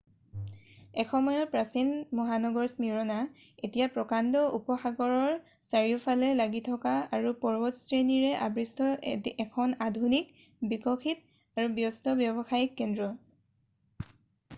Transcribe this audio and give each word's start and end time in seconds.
এসময়ৰ 1.01 1.41
প্ৰাচীন 1.49 1.89
মহানগৰ 2.19 2.65
স্মীৰনা 2.73 3.17
এতিয়া 3.67 3.89
প্ৰকাণ্ড 3.97 4.41
উপসাগৰৰৰ 4.59 5.35
চাৰিওফালে 5.69 6.31
লাগি 6.41 6.63
থকা 6.71 6.95
আৰু 7.19 7.35
পৰ্বতশ্ৰেণীৰে 7.45 8.31
আবৃষ্ট 8.49 8.89
এখন 9.47 9.77
আধুনিক 9.91 10.33
বিকশিত 10.75 11.61
আৰু 11.61 11.81
ব্যস্ত 11.81 12.17
ব্যৱসায়িক 12.27 12.79
কেন্দ্ৰ 12.83 13.13